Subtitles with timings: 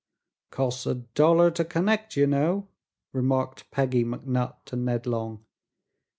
[0.49, 2.67] "Costs a dollar to connect, ye know,"
[3.13, 5.45] remarked Peggy McNutt to Ned Long.